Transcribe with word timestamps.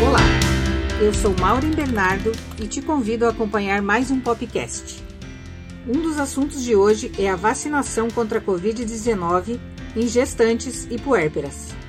Olá, 0.03 0.23
eu 0.99 1.13
sou 1.13 1.35
Maureen 1.39 1.73
Bernardo 1.73 2.31
e 2.59 2.67
te 2.67 2.81
convido 2.81 3.27
a 3.27 3.29
acompanhar 3.29 3.83
mais 3.83 4.09
um 4.09 4.19
podcast. 4.19 5.03
Um 5.87 6.01
dos 6.01 6.17
assuntos 6.17 6.63
de 6.63 6.75
hoje 6.75 7.11
é 7.19 7.29
a 7.29 7.35
vacinação 7.35 8.09
contra 8.09 8.39
a 8.39 8.41
Covid-19 8.41 9.59
em 9.95 10.07
gestantes 10.07 10.87
e 10.89 10.97
puérperas. 10.97 11.79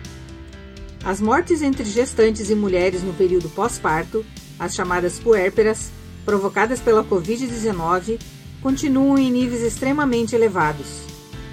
As 1.04 1.20
mortes 1.20 1.62
entre 1.62 1.84
gestantes 1.84 2.48
e 2.48 2.54
mulheres 2.54 3.02
no 3.02 3.12
período 3.12 3.48
pós-parto, 3.48 4.24
as 4.56 4.72
chamadas 4.72 5.18
puérperas, 5.18 5.90
provocadas 6.24 6.78
pela 6.78 7.02
Covid-19, 7.02 8.20
continuam 8.62 9.18
em 9.18 9.30
níveis 9.30 9.62
extremamente 9.62 10.36
elevados. 10.36 11.02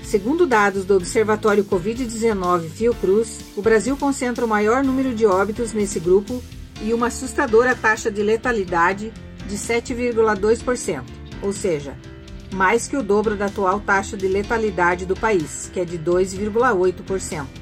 Segundo 0.03 0.45
dados 0.45 0.85
do 0.85 0.95
Observatório 0.95 1.63
Covid-19 1.63 2.69
Fiocruz, 2.69 3.39
o 3.57 3.61
Brasil 3.61 3.97
concentra 3.97 4.45
o 4.45 4.47
maior 4.47 4.83
número 4.83 5.15
de 5.15 5.25
óbitos 5.25 5.73
nesse 5.73 5.99
grupo 5.99 6.43
e 6.83 6.93
uma 6.93 7.07
assustadora 7.07 7.75
taxa 7.75 8.11
de 8.11 8.21
letalidade 8.21 9.11
de 9.47 9.55
7,2%, 9.55 11.03
ou 11.41 11.51
seja, 11.51 11.97
mais 12.53 12.87
que 12.87 12.95
o 12.95 13.03
dobro 13.03 13.35
da 13.35 13.47
atual 13.47 13.79
taxa 13.79 14.15
de 14.15 14.27
letalidade 14.27 15.07
do 15.07 15.15
país, 15.15 15.69
que 15.73 15.79
é 15.79 15.85
de 15.85 15.97
2,8%. 15.97 17.58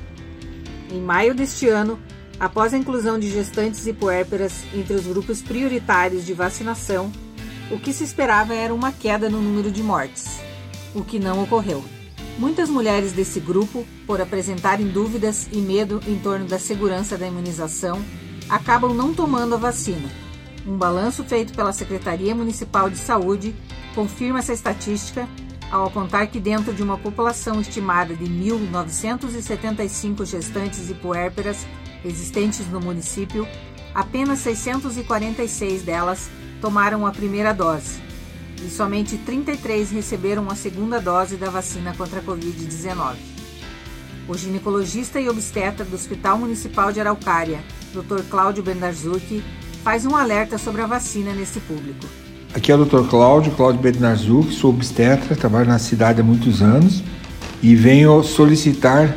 Em 0.90 1.02
maio 1.02 1.36
deste 1.36 1.68
ano, 1.68 2.00
após 2.40 2.74
a 2.74 2.78
inclusão 2.78 3.20
de 3.20 3.30
gestantes 3.30 3.86
e 3.88 3.94
puérperas 3.94 4.54
entre 4.74 4.94
os 4.94 5.06
grupos 5.06 5.42
prioritários 5.42 6.26
de 6.26 6.34
vacinação, 6.34 7.12
o 7.70 7.78
que 7.78 7.92
se 7.92 8.04
esperava 8.04 8.54
era 8.54 8.74
uma 8.74 8.92
queda 8.92 9.30
no 9.30 9.42
número 9.42 9.70
de 9.70 9.84
mortes, 9.84 10.40
o 10.96 11.04
que 11.04 11.20
não 11.20 11.44
ocorreu. 11.44 11.84
Muitas 12.38 12.70
mulheres 12.70 13.12
desse 13.12 13.40
grupo, 13.40 13.86
por 14.06 14.22
apresentarem 14.22 14.88
dúvidas 14.88 15.48
e 15.52 15.58
medo 15.58 16.00
em 16.08 16.18
torno 16.20 16.46
da 16.46 16.60
segurança 16.60 17.18
da 17.18 17.28
imunização, 17.28 18.02
acabam 18.48 18.94
não 18.94 19.14
tomando 19.14 19.56
a 19.56 19.58
vacina. 19.58 20.10
Um 20.66 20.78
balanço 20.78 21.24
feito 21.24 21.54
pela 21.54 21.74
Secretaria 21.74 22.36
Municipal 22.36 22.90
de 22.90 22.98
Saúde 22.98 23.56
confirma 23.96 24.40
essa 24.40 24.54
estatística 24.54 25.28
ao 25.72 25.86
apontar 25.86 26.28
que 26.28 26.40
dentro 26.40 26.74
de 26.74 26.82
uma 26.82 26.98
população 26.98 27.60
estimada 27.60 28.16
de 28.16 28.26
1.975 28.26 30.26
gestantes 30.26 30.90
e 30.90 30.94
puérperas 30.94 31.68
existentes 32.06 32.68
no 32.70 32.80
município, 32.80 33.48
apenas 33.94 34.40
646 34.40 35.84
delas 35.84 36.30
tomaram 36.62 37.06
a 37.06 37.12
primeira 37.12 37.54
dose 37.54 38.08
e 38.64 38.70
somente 38.70 39.18
33 39.18 39.92
receberam 39.92 40.50
a 40.50 40.56
segunda 40.56 41.00
dose 41.00 41.36
da 41.36 41.50
vacina 41.50 41.94
contra 41.96 42.20
a 42.20 42.24
Covid-19. 42.24 43.16
O 44.28 44.38
ginecologista 44.38 45.22
e 45.22 45.30
obstetra 45.30 45.86
do 45.86 45.96
Hospital 45.96 46.38
Municipal 46.38 46.92
de 46.92 47.00
Araucária, 47.00 47.64
Dr. 47.94 48.24
Cláudio 48.30 48.64
Bendarzucchi, 48.64 49.44
faz 49.84 50.06
um 50.06 50.16
alerta 50.16 50.58
sobre 50.58 50.82
a 50.82 50.88
vacina 50.88 51.34
nesse 51.34 51.60
público. 51.62 52.06
Aqui 52.54 52.72
é 52.72 52.76
o 52.76 52.86
Dr. 52.86 53.08
Cláudio, 53.10 53.52
Cláudio 53.52 53.82
Bednarzuc, 53.82 54.54
sou 54.54 54.72
obstetra, 54.72 55.36
trabalho 55.36 55.68
na 55.68 55.78
cidade 55.78 56.22
há 56.22 56.24
muitos 56.24 56.62
anos 56.62 57.04
e 57.62 57.76
venho 57.76 58.24
solicitar 58.24 59.16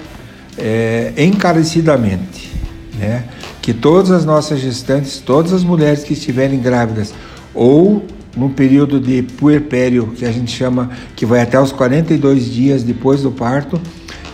é, 0.58 1.12
encarecidamente 1.16 2.50
né, 2.98 3.24
que 3.62 3.72
todas 3.72 4.10
as 4.10 4.24
nossas 4.24 4.60
gestantes, 4.60 5.18
todas 5.18 5.52
as 5.52 5.62
mulheres 5.62 6.02
que 6.02 6.12
estiverem 6.12 6.60
grávidas 6.60 7.14
ou 7.54 8.04
no 8.36 8.50
período 8.50 9.00
de 9.00 9.22
puerpério, 9.22 10.08
que 10.08 10.24
a 10.24 10.32
gente 10.32 10.50
chama 10.50 10.90
que 11.14 11.24
vai 11.24 11.40
até 11.40 11.58
os 11.58 11.72
42 11.72 12.44
dias 12.44 12.82
depois 12.82 13.22
do 13.22 13.30
parto, 13.30 13.80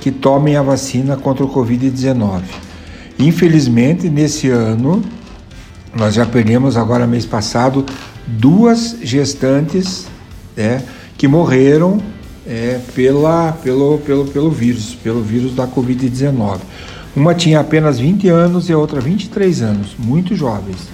que 0.00 0.10
tomem 0.10 0.56
a 0.56 0.62
vacina 0.62 1.16
contra 1.16 1.44
o 1.44 1.52
Covid-19. 1.52 2.42
Infelizmente, 3.18 4.08
nesse 4.08 4.48
ano, 4.48 5.02
nós 5.94 6.14
já 6.14 6.26
perdemos 6.26 6.76
agora 6.76 7.06
mês 7.06 7.24
passado 7.24 7.84
duas 8.26 8.97
gestantes 9.03 10.06
né, 10.56 10.82
que 11.16 11.28
morreram 11.28 12.00
é, 12.47 12.81
pela, 12.94 13.53
pelo, 13.53 13.98
pelo, 13.98 14.25
pelo 14.26 14.50
vírus, 14.50 14.94
pelo 14.94 15.22
vírus 15.22 15.54
da 15.54 15.66
Covid-19. 15.66 16.60
Uma 17.15 17.34
tinha 17.34 17.60
apenas 17.60 17.98
20 17.98 18.28
anos 18.28 18.69
e 18.69 18.72
a 18.72 18.78
outra 18.78 19.00
23 19.00 19.62
anos, 19.62 19.97
muito 19.98 20.34
jovens. 20.34 20.88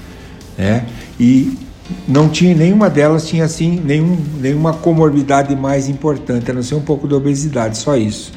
Né? 0.56 0.86
E 1.18 1.58
não 2.06 2.28
tinha 2.28 2.54
nenhuma 2.54 2.88
delas 2.88 3.26
tinha 3.26 3.44
assim 3.44 3.80
nenhum, 3.84 4.16
nenhuma 4.38 4.72
comorbidade 4.72 5.54
mais 5.56 5.88
importante, 5.88 6.50
a 6.50 6.54
não 6.54 6.62
ser 6.62 6.76
um 6.76 6.80
pouco 6.80 7.08
de 7.08 7.14
obesidade, 7.14 7.76
só 7.76 7.96
isso. 7.96 8.32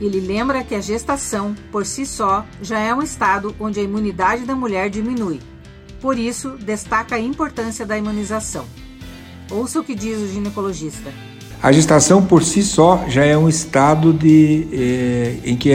Ele 0.00 0.20
lembra 0.20 0.62
que 0.62 0.74
a 0.74 0.80
gestação, 0.80 1.54
por 1.72 1.86
si 1.86 2.04
só, 2.04 2.44
já 2.60 2.78
é 2.78 2.94
um 2.94 3.00
estado 3.00 3.54
onde 3.58 3.80
a 3.80 3.82
imunidade 3.82 4.44
da 4.44 4.54
mulher 4.54 4.90
diminui 4.90 5.40
por 6.06 6.20
isso, 6.20 6.50
destaca 6.64 7.16
a 7.16 7.18
importância 7.18 7.84
da 7.84 7.98
imunização. 7.98 8.64
Ouça 9.50 9.80
o 9.80 9.82
que 9.82 9.92
diz 9.92 10.18
o 10.18 10.28
ginecologista. 10.28 11.10
A 11.60 11.72
gestação 11.72 12.24
por 12.24 12.44
si 12.44 12.62
só 12.62 13.04
já 13.08 13.24
é 13.24 13.36
um 13.36 13.48
estado 13.48 14.12
de, 14.12 14.68
eh, 14.72 15.34
em 15.44 15.56
que 15.56 15.72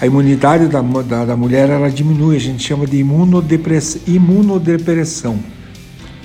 a 0.00 0.06
imunidade 0.06 0.68
da, 0.68 0.80
da, 0.80 1.26
da, 1.26 1.36
mulher 1.36 1.68
ela 1.68 1.90
diminui, 1.90 2.34
a 2.34 2.40
gente 2.40 2.66
chama 2.66 2.86
de 2.86 2.96
imunodepressão, 2.96 4.00
imunodepressão 4.06 5.38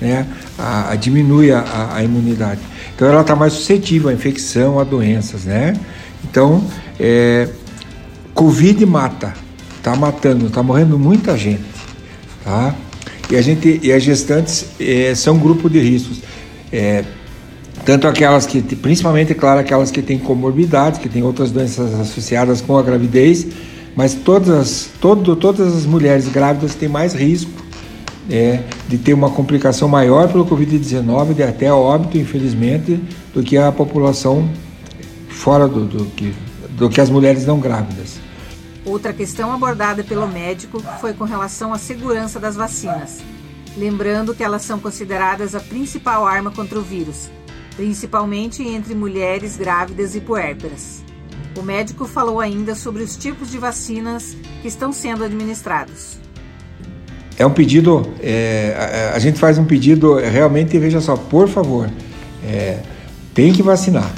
né? 0.00 0.26
A, 0.58 0.92
a 0.92 0.96
diminui 0.96 1.52
a, 1.52 1.96
a, 1.96 2.02
imunidade. 2.02 2.62
Então 2.96 3.06
ela 3.08 3.20
está 3.20 3.36
mais 3.36 3.52
suscetível 3.52 4.08
à 4.08 4.14
infecção, 4.14 4.80
a 4.80 4.84
doenças. 4.84 5.44
Né? 5.44 5.78
Então, 6.24 6.64
é, 6.98 7.46
Covid 8.32 8.86
mata, 8.86 9.34
está 9.76 9.94
matando, 9.96 10.46
está 10.46 10.62
morrendo 10.62 10.98
muita 10.98 11.36
gente. 11.36 11.68
Tá? 12.42 12.74
E 13.30 13.36
a 13.36 13.42
gente 13.42 13.80
e 13.82 13.92
as 13.92 14.02
gestantes 14.02 14.66
é, 14.80 15.14
são 15.14 15.36
um 15.36 15.38
grupo 15.38 15.70
de 15.70 15.78
riscos. 15.78 16.18
É, 16.72 17.04
tanto 17.84 18.06
aquelas 18.06 18.46
que, 18.46 18.60
principalmente, 18.60 19.34
claro, 19.34 19.60
aquelas 19.60 19.90
que 19.90 20.02
têm 20.02 20.18
comorbidades, 20.18 20.98
que 20.98 21.08
têm 21.08 21.22
outras 21.22 21.50
doenças 21.50 21.94
associadas 21.98 22.60
com 22.60 22.76
a 22.76 22.82
gravidez, 22.82 23.46
mas 23.96 24.14
todas, 24.14 24.90
todo, 25.00 25.34
todas 25.34 25.74
as 25.74 25.86
mulheres 25.86 26.28
grávidas 26.28 26.74
têm 26.74 26.88
mais 26.88 27.14
risco 27.14 27.50
é, 28.30 28.60
de 28.88 28.98
ter 28.98 29.14
uma 29.14 29.30
complicação 29.30 29.88
maior 29.88 30.28
pelo 30.28 30.46
Covid-19, 30.46 31.34
de 31.34 31.42
até 31.42 31.72
óbito, 31.72 32.18
infelizmente, 32.18 33.00
do 33.34 33.42
que 33.42 33.56
a 33.56 33.72
população 33.72 34.48
fora 35.28 35.66
do, 35.66 35.84
do, 35.84 36.04
que, 36.06 36.34
do 36.70 36.88
que 36.88 37.00
as 37.00 37.10
mulheres 37.10 37.46
não 37.46 37.58
grávidas. 37.58 38.19
Outra 38.90 39.12
questão 39.12 39.52
abordada 39.52 40.02
pelo 40.02 40.26
médico 40.26 40.82
foi 41.00 41.14
com 41.14 41.22
relação 41.22 41.72
à 41.72 41.78
segurança 41.78 42.40
das 42.40 42.56
vacinas, 42.56 43.20
lembrando 43.76 44.34
que 44.34 44.42
elas 44.42 44.62
são 44.62 44.80
consideradas 44.80 45.54
a 45.54 45.60
principal 45.60 46.26
arma 46.26 46.50
contra 46.50 46.76
o 46.76 46.82
vírus, 46.82 47.30
principalmente 47.76 48.66
entre 48.66 48.92
mulheres 48.92 49.56
grávidas 49.56 50.16
e 50.16 50.20
puérperas. 50.20 51.04
O 51.56 51.62
médico 51.62 52.04
falou 52.04 52.40
ainda 52.40 52.74
sobre 52.74 53.04
os 53.04 53.16
tipos 53.16 53.48
de 53.48 53.58
vacinas 53.58 54.36
que 54.60 54.66
estão 54.66 54.92
sendo 54.92 55.22
administrados. 55.22 56.18
É 57.38 57.46
um 57.46 57.52
pedido, 57.52 58.12
é, 58.20 59.12
a, 59.12 59.14
a, 59.14 59.18
gente 59.20 59.38
faz 59.38 59.56
um 59.56 59.64
pedido 59.64 60.16
realmente, 60.16 60.76
veja 60.80 61.00
só, 61.00 61.16
por 61.16 61.48
favor, 61.48 61.88
é, 62.44 62.80
tem 63.32 63.52
que 63.52 63.62
vacinar. 63.62 64.10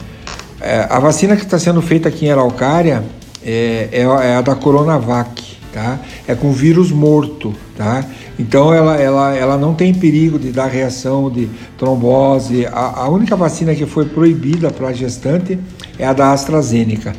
É, 0.62 0.86
a 0.88 0.98
vacina 0.98 1.36
que 1.36 1.42
está 1.42 1.58
sendo 1.58 1.82
feita 1.82 2.08
aqui 2.08 2.24
em 2.24 2.30
Araucária 2.30 3.04
é, 3.44 3.88
é, 3.92 4.00
é, 4.02 4.36
a 4.36 4.40
da 4.40 4.54
Coronavac, 4.54 5.56
tá? 5.72 5.98
É 6.26 6.34
com 6.34 6.52
vírus 6.52 6.90
morto, 6.90 7.54
tá? 7.76 8.04
Então 8.38 8.72
ela, 8.72 8.96
ela, 8.96 9.36
ela 9.36 9.58
não 9.58 9.74
tem 9.74 9.92
perigo 9.92 10.38
de 10.38 10.50
dar 10.50 10.66
reação 10.66 11.30
de 11.30 11.48
trombose. 11.76 12.66
A, 12.66 13.02
a 13.02 13.08
única 13.08 13.36
vacina 13.36 13.74
que 13.74 13.86
foi 13.86 14.06
proibida 14.06 14.70
para 14.70 14.92
gestante 14.92 15.58
é 15.98 16.06
a 16.06 16.12
da 16.12 16.32
AstraZeneca. 16.32 17.12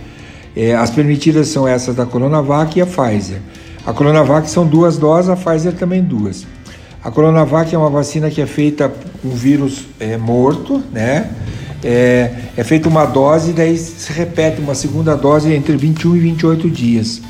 É, 0.56 0.76
as 0.76 0.90
permitidas 0.90 1.48
são 1.48 1.68
essas 1.68 1.96
da 1.96 2.06
Coronavac 2.06 2.78
e 2.78 2.82
a 2.82 2.86
Pfizer. 2.86 3.40
A 3.86 3.92
Coronavac 3.92 4.50
são 4.50 4.66
duas 4.66 4.98
doses, 4.98 5.30
a 5.30 5.36
Pfizer 5.36 5.74
também 5.74 6.02
duas. 6.02 6.46
A 7.04 7.12
Coronavac 7.12 7.74
é 7.74 7.78
uma 7.78 7.90
vacina 7.90 8.30
que 8.30 8.42
é 8.42 8.46
feita 8.46 8.92
com 9.22 9.30
vírus 9.30 9.88
é, 10.00 10.16
morto, 10.18 10.82
né? 10.92 11.30
É, 11.84 12.32
é 12.56 12.64
feita 12.64 12.88
uma 12.88 13.06
dose 13.06 13.52
e 13.52 13.54
daí 13.54 13.78
se 13.78 14.12
repete 14.14 14.62
uma 14.62 14.74
segunda 14.74 15.16
dose 15.16 15.52
entre 15.54 15.76
21 15.76 16.16
e 16.16 16.20
28 16.20 16.70
dias. 16.70 17.22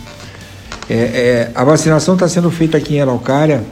É, 0.89 0.94
é, 0.94 1.51
a 1.55 1.63
vacinação 1.63 2.13
está 2.13 2.27
sendo 2.27 2.51
feita 2.51 2.77
aqui 2.77 2.95
em 2.95 3.01
Araucária 3.01 3.63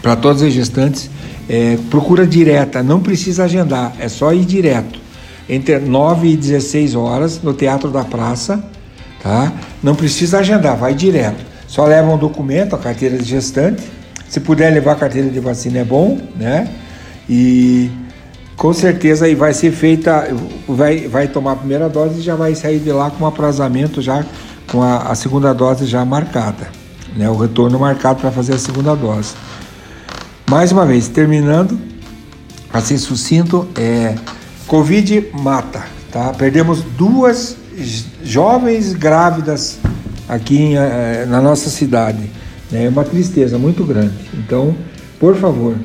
para 0.00 0.14
todas 0.14 0.42
as 0.42 0.52
gestantes. 0.52 1.10
É, 1.48 1.76
procura 1.90 2.26
direta, 2.26 2.82
não 2.82 3.00
precisa 3.00 3.44
agendar, 3.44 3.94
é 3.98 4.08
só 4.08 4.32
ir 4.32 4.44
direto. 4.44 5.00
Entre 5.48 5.78
9 5.78 6.28
e 6.28 6.36
16 6.36 6.94
horas 6.94 7.42
no 7.42 7.52
Teatro 7.52 7.90
da 7.90 8.04
Praça, 8.04 8.64
tá? 9.22 9.52
Não 9.82 9.94
precisa 9.94 10.38
agendar, 10.38 10.76
vai 10.76 10.94
direto. 10.94 11.44
só 11.66 11.84
leva 11.84 12.10
um 12.10 12.16
documento, 12.16 12.74
a 12.74 12.78
carteira 12.78 13.18
de 13.18 13.24
gestante. 13.24 13.82
Se 14.28 14.40
puder 14.40 14.72
levar 14.72 14.92
a 14.92 14.96
carteira 14.96 15.28
de 15.28 15.40
vacina 15.40 15.80
é 15.80 15.84
bom, 15.84 16.18
né? 16.36 16.68
E 17.28 17.90
com 18.56 18.72
certeza 18.72 19.26
aí 19.26 19.34
vai 19.34 19.52
ser 19.52 19.72
feita, 19.72 20.28
vai, 20.68 21.08
vai 21.08 21.28
tomar 21.28 21.52
a 21.52 21.56
primeira 21.56 21.88
dose 21.88 22.20
e 22.20 22.22
já 22.22 22.36
vai 22.36 22.54
sair 22.54 22.78
de 22.78 22.92
lá 22.92 23.10
com 23.10 23.24
um 23.24 23.26
aprazamento 23.26 24.00
já 24.00 24.24
com 24.70 24.82
a, 24.82 24.98
a 24.98 25.14
segunda 25.14 25.52
dose 25.52 25.86
já 25.86 26.04
marcada, 26.04 26.68
né? 27.16 27.28
O 27.28 27.36
retorno 27.36 27.78
marcado 27.78 28.20
para 28.20 28.30
fazer 28.30 28.54
a 28.54 28.58
segunda 28.58 28.94
dose. 28.94 29.34
Mais 30.48 30.72
uma 30.72 30.86
vez, 30.86 31.08
terminando, 31.08 31.78
ser 32.82 32.98
sucinto, 32.98 33.68
é 33.76 34.14
Covid 34.66 35.30
mata, 35.32 35.84
tá? 36.10 36.32
Perdemos 36.32 36.82
duas 36.82 37.56
jovens 38.22 38.92
grávidas 38.92 39.78
aqui 40.28 40.56
em, 40.56 40.76
eh, 40.76 41.26
na 41.28 41.40
nossa 41.40 41.70
cidade. 41.70 42.30
Né? 42.70 42.86
É 42.86 42.88
uma 42.88 43.04
tristeza 43.04 43.58
muito 43.58 43.84
grande. 43.84 44.14
Então, 44.34 44.74
por 45.18 45.36
favor, 45.36 45.76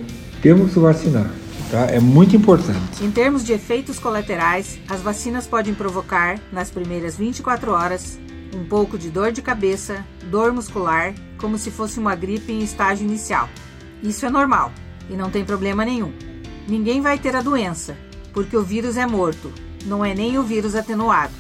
temos 0.42 0.74
que 0.74 0.80
vacinar. 0.80 1.38
Tá? 1.69 1.81
É 1.86 2.00
muito 2.00 2.36
importante. 2.36 3.04
Em 3.04 3.12
termos 3.12 3.44
de 3.44 3.54
efeitos 3.54 4.00
colaterais, 4.00 4.80
as 4.89 5.01
vacinas 5.01 5.45
podem 5.45 5.74
provocar, 5.74 6.39
nas 6.51 6.71
primeiras 6.71 7.16
24 7.16 7.71
horas, 7.71 8.19
um 8.56 8.63
pouco 8.66 8.98
de 8.98 9.10
dor 9.12 9.31
de 9.31 9.42
cabeça, 9.42 10.04
dor 10.30 10.51
muscular, 10.51 11.13
como 11.38 11.57
se 11.57 11.69
fosse 11.69 12.00
uma 12.00 12.16
gripe 12.16 12.51
em 12.51 12.63
estágio 12.63 13.06
inicial. 13.06 13.48
Isso 14.01 14.25
é 14.25 14.30
normal 14.30 14.71
e 15.10 15.13
não 15.13 15.30
tem 15.30 15.45
problema 15.45 15.86
nenhum. 15.86 16.12
Ninguém 16.68 17.01
vai 17.01 17.19
ter 17.19 17.36
a 17.36 17.42
doença, 17.42 17.95
porque 18.33 18.57
o 18.57 18.63
vírus 18.63 18.98
é 18.98 19.06
morto, 19.06 19.51
não 19.86 20.04
é 20.04 20.13
nem 20.15 20.38
o 20.38 20.44
vírus 20.44 20.75
atenuado. 20.75 21.33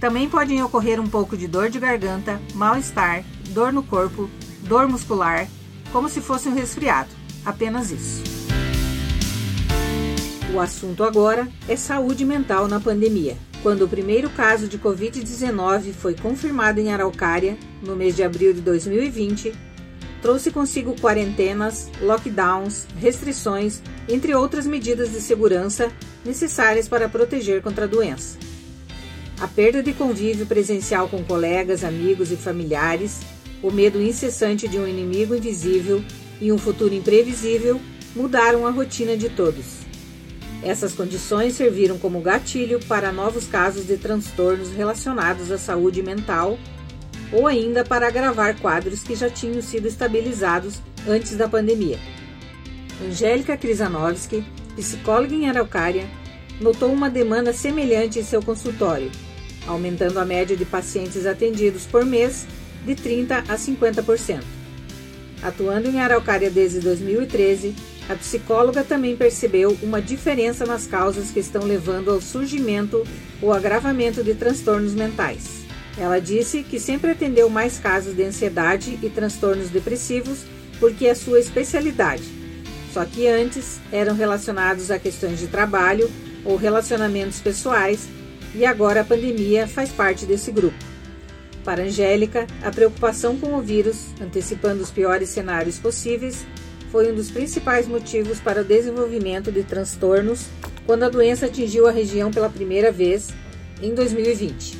Também 0.00 0.28
podem 0.28 0.62
ocorrer 0.62 1.00
um 1.00 1.08
pouco 1.08 1.36
de 1.36 1.48
dor 1.48 1.68
de 1.68 1.80
garganta, 1.80 2.40
mal-estar, 2.54 3.24
dor 3.50 3.72
no 3.72 3.82
corpo, 3.82 4.30
dor 4.62 4.86
muscular, 4.86 5.48
como 5.92 6.08
se 6.08 6.20
fosse 6.20 6.48
um 6.48 6.54
resfriado. 6.54 7.10
Apenas 7.44 7.90
isso. 7.90 8.37
O 10.52 10.60
assunto 10.60 11.04
agora 11.04 11.46
é 11.68 11.76
saúde 11.76 12.24
mental 12.24 12.66
na 12.66 12.80
pandemia. 12.80 13.36
Quando 13.62 13.84
o 13.84 13.88
primeiro 13.88 14.30
caso 14.30 14.66
de 14.66 14.78
Covid-19 14.78 15.92
foi 15.92 16.14
confirmado 16.14 16.80
em 16.80 16.90
Araucária, 16.90 17.58
no 17.82 17.94
mês 17.94 18.16
de 18.16 18.22
abril 18.22 18.54
de 18.54 18.62
2020, 18.62 19.52
trouxe 20.22 20.50
consigo 20.50 20.98
quarentenas, 20.98 21.90
lockdowns, 22.00 22.86
restrições, 22.98 23.82
entre 24.08 24.34
outras 24.34 24.66
medidas 24.66 25.10
de 25.10 25.20
segurança 25.20 25.92
necessárias 26.24 26.88
para 26.88 27.10
proteger 27.10 27.60
contra 27.60 27.84
a 27.84 27.88
doença. 27.88 28.38
A 29.40 29.46
perda 29.46 29.82
de 29.82 29.92
convívio 29.92 30.46
presencial 30.46 31.08
com 31.08 31.22
colegas, 31.22 31.84
amigos 31.84 32.32
e 32.32 32.36
familiares, 32.36 33.20
o 33.62 33.70
medo 33.70 34.00
incessante 34.00 34.66
de 34.66 34.78
um 34.78 34.88
inimigo 34.88 35.34
invisível 35.34 36.02
e 36.40 36.50
um 36.50 36.58
futuro 36.58 36.94
imprevisível 36.94 37.78
mudaram 38.16 38.66
a 38.66 38.70
rotina 38.70 39.16
de 39.16 39.28
todos. 39.28 39.87
Essas 40.62 40.92
condições 40.92 41.54
serviram 41.54 41.98
como 41.98 42.20
gatilho 42.20 42.80
para 42.86 43.12
novos 43.12 43.46
casos 43.46 43.86
de 43.86 43.96
transtornos 43.96 44.70
relacionados 44.70 45.50
à 45.50 45.58
saúde 45.58 46.02
mental 46.02 46.58
ou 47.32 47.46
ainda 47.46 47.84
para 47.84 48.08
agravar 48.08 48.58
quadros 48.58 49.02
que 49.02 49.14
já 49.14 49.30
tinham 49.30 49.62
sido 49.62 49.86
estabilizados 49.86 50.80
antes 51.06 51.36
da 51.36 51.48
pandemia. 51.48 51.98
Angélica 53.06 53.56
Krizanovski, 53.56 54.44
psicóloga 54.74 55.34
em 55.34 55.48
Araucária, 55.48 56.08
notou 56.60 56.92
uma 56.92 57.08
demanda 57.08 57.52
semelhante 57.52 58.18
em 58.18 58.24
seu 58.24 58.42
consultório 58.42 59.10
aumentando 59.68 60.18
a 60.18 60.24
média 60.24 60.56
de 60.56 60.64
pacientes 60.64 61.26
atendidos 61.26 61.86
por 61.86 62.04
mês 62.04 62.46
de 62.84 62.94
30% 62.94 63.44
a 63.48 63.56
50%. 63.56 64.42
Atuando 65.42 65.88
em 65.88 66.00
Araucária 66.00 66.50
desde 66.50 66.80
2013, 66.80 67.74
a 68.08 68.14
psicóloga 68.14 68.82
também 68.82 69.16
percebeu 69.16 69.76
uma 69.82 70.00
diferença 70.00 70.64
nas 70.64 70.86
causas 70.86 71.30
que 71.30 71.40
estão 71.40 71.64
levando 71.64 72.10
ao 72.10 72.20
surgimento 72.20 73.06
ou 73.42 73.52
agravamento 73.52 74.24
de 74.24 74.34
transtornos 74.34 74.94
mentais. 74.94 75.58
Ela 75.98 76.18
disse 76.18 76.62
que 76.62 76.80
sempre 76.80 77.10
atendeu 77.10 77.50
mais 77.50 77.78
casos 77.78 78.16
de 78.16 78.22
ansiedade 78.22 78.98
e 79.02 79.10
transtornos 79.10 79.68
depressivos 79.68 80.44
porque 80.80 81.06
é 81.06 81.14
sua 81.14 81.40
especialidade, 81.40 82.22
só 82.94 83.04
que 83.04 83.26
antes 83.26 83.80
eram 83.92 84.14
relacionados 84.14 84.90
a 84.90 84.98
questões 84.98 85.38
de 85.40 85.48
trabalho 85.48 86.10
ou 86.44 86.56
relacionamentos 86.56 87.40
pessoais 87.40 88.08
e 88.54 88.64
agora 88.64 89.00
a 89.00 89.04
pandemia 89.04 89.66
faz 89.66 89.90
parte 89.90 90.24
desse 90.24 90.50
grupo. 90.50 90.78
Para 91.64 91.82
Angélica, 91.82 92.46
a 92.62 92.70
preocupação 92.70 93.36
com 93.36 93.54
o 93.54 93.60
vírus, 93.60 94.06
antecipando 94.20 94.82
os 94.82 94.90
piores 94.90 95.28
cenários 95.28 95.78
possíveis, 95.78 96.46
foi 96.90 97.12
um 97.12 97.14
dos 97.14 97.30
principais 97.30 97.86
motivos 97.86 98.40
para 98.40 98.62
o 98.62 98.64
desenvolvimento 98.64 99.52
de 99.52 99.62
transtornos 99.62 100.46
quando 100.86 101.02
a 101.02 101.08
doença 101.08 101.46
atingiu 101.46 101.86
a 101.86 101.90
região 101.90 102.30
pela 102.30 102.48
primeira 102.48 102.90
vez, 102.90 103.28
em 103.82 103.94
2020. 103.94 104.78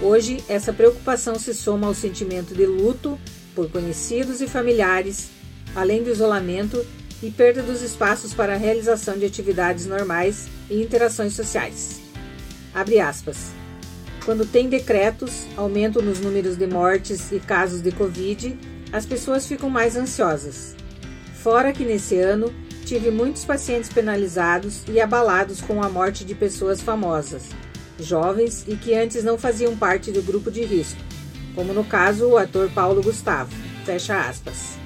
Hoje, 0.00 0.42
essa 0.48 0.72
preocupação 0.72 1.36
se 1.38 1.52
soma 1.52 1.88
ao 1.88 1.94
sentimento 1.94 2.54
de 2.54 2.64
luto 2.64 3.18
por 3.54 3.68
conhecidos 3.68 4.40
e 4.40 4.46
familiares, 4.46 5.28
além 5.74 6.04
do 6.04 6.10
isolamento 6.10 6.84
e 7.20 7.30
perda 7.30 7.62
dos 7.62 7.82
espaços 7.82 8.32
para 8.32 8.54
a 8.54 8.56
realização 8.56 9.18
de 9.18 9.24
atividades 9.24 9.86
normais 9.86 10.46
e 10.70 10.80
interações 10.80 11.34
sociais. 11.34 12.00
Abre 12.72 13.00
aspas. 13.00 13.48
Quando 14.24 14.46
tem 14.46 14.68
decretos, 14.68 15.46
aumento 15.56 16.00
nos 16.00 16.20
números 16.20 16.56
de 16.56 16.66
mortes 16.66 17.32
e 17.32 17.40
casos 17.40 17.80
de 17.80 17.90
Covid, 17.90 18.56
as 18.92 19.04
pessoas 19.04 19.46
ficam 19.46 19.68
mais 19.68 19.96
ansiosas. 19.96 20.76
Fora 21.42 21.72
que 21.72 21.84
nesse 21.84 22.18
ano 22.18 22.52
tive 22.84 23.10
muitos 23.10 23.44
pacientes 23.44 23.92
penalizados 23.92 24.82
e 24.88 25.00
abalados 25.00 25.60
com 25.60 25.82
a 25.82 25.88
morte 25.88 26.24
de 26.24 26.34
pessoas 26.34 26.80
famosas, 26.80 27.44
jovens 28.00 28.64
e 28.66 28.74
que 28.74 28.92
antes 28.94 29.22
não 29.22 29.38
faziam 29.38 29.76
parte 29.76 30.10
do 30.10 30.22
grupo 30.22 30.50
de 30.50 30.64
risco, 30.64 31.00
como 31.54 31.72
no 31.72 31.84
caso 31.84 32.26
o 32.26 32.38
ator 32.38 32.68
Paulo 32.70 33.02
Gustavo. 33.02 33.54
Fecha 33.84 34.18
aspas. 34.20 34.76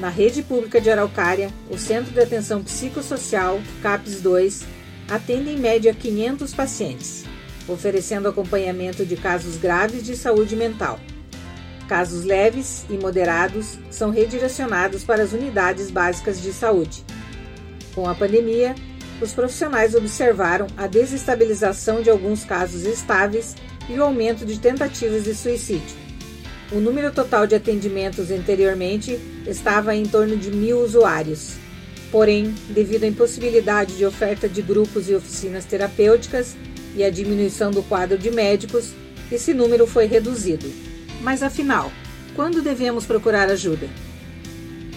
Na 0.00 0.08
rede 0.08 0.42
pública 0.42 0.80
de 0.80 0.90
Araucária, 0.90 1.50
o 1.70 1.78
Centro 1.78 2.12
de 2.12 2.20
Atenção 2.20 2.62
Psicossocial, 2.62 3.60
CAPS 3.82 4.20
2, 4.20 4.64
atende 5.10 5.50
em 5.50 5.58
média 5.58 5.92
500 5.92 6.54
pacientes, 6.54 7.24
oferecendo 7.68 8.28
acompanhamento 8.28 9.04
de 9.04 9.16
casos 9.16 9.56
graves 9.56 10.02
de 10.02 10.16
saúde 10.16 10.56
mental. 10.56 10.98
Casos 11.88 12.24
leves 12.24 12.84
e 12.90 12.94
moderados 12.94 13.78
são 13.90 14.10
redirecionados 14.10 15.04
para 15.04 15.22
as 15.22 15.32
unidades 15.32 15.90
básicas 15.90 16.42
de 16.42 16.52
saúde. 16.52 17.04
Com 17.94 18.08
a 18.08 18.14
pandemia, 18.14 18.74
os 19.20 19.32
profissionais 19.32 19.94
observaram 19.94 20.66
a 20.76 20.86
desestabilização 20.86 22.02
de 22.02 22.10
alguns 22.10 22.44
casos 22.44 22.84
estáveis 22.84 23.54
e 23.88 23.98
o 23.98 24.02
aumento 24.02 24.44
de 24.44 24.58
tentativas 24.58 25.24
de 25.24 25.34
suicídio. 25.34 25.96
O 26.72 26.80
número 26.80 27.12
total 27.12 27.46
de 27.46 27.54
atendimentos 27.54 28.30
anteriormente 28.30 29.20
estava 29.46 29.94
em 29.94 30.04
torno 30.04 30.36
de 30.36 30.50
mil 30.50 30.80
usuários, 30.80 31.54
Porém, 32.10 32.54
devido 32.70 33.04
à 33.04 33.06
impossibilidade 33.08 33.96
de 33.96 34.06
oferta 34.06 34.48
de 34.48 34.62
grupos 34.62 35.08
e 35.08 35.14
oficinas 35.14 35.64
terapêuticas 35.64 36.56
e 36.94 37.04
à 37.04 37.10
diminuição 37.10 37.70
do 37.70 37.82
quadro 37.82 38.16
de 38.16 38.30
médicos, 38.30 38.92
esse 39.30 39.52
número 39.52 39.86
foi 39.86 40.06
reduzido. 40.06 40.66
Mas 41.26 41.42
afinal, 41.42 41.90
quando 42.36 42.62
devemos 42.62 43.04
procurar 43.04 43.50
ajuda? 43.50 43.88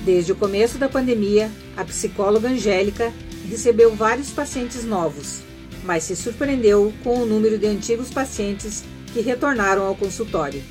Desde 0.06 0.32
o 0.32 0.36
começo 0.36 0.78
da 0.78 0.88
pandemia, 0.88 1.50
a 1.76 1.84
psicóloga 1.84 2.50
Angélica 2.50 3.12
recebeu 3.50 3.96
vários 3.96 4.30
pacientes 4.30 4.84
novos, 4.84 5.42
mas 5.84 6.04
se 6.04 6.16
surpreendeu 6.16 6.94
com 7.04 7.18
o 7.18 7.26
número 7.26 7.58
de 7.58 7.66
antigos 7.66 8.12
pacientes 8.12 8.84
que 9.12 9.22
retornaram 9.22 9.88
ao 9.88 9.96
consultório. 9.96 10.62